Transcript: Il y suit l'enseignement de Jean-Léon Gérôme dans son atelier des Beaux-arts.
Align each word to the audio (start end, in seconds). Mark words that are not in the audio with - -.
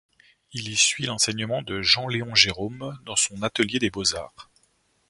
Il 0.53 0.67
y 0.67 0.75
suit 0.75 1.05
l'enseignement 1.05 1.61
de 1.61 1.83
Jean-Léon 1.83 2.33
Gérôme 2.33 2.97
dans 3.05 3.15
son 3.15 3.43
atelier 3.43 3.77
des 3.77 3.91
Beaux-arts. 3.91 4.49